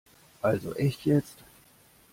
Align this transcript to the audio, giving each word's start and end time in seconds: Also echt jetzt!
Also 0.41 0.73
echt 0.77 1.05
jetzt! 1.05 1.43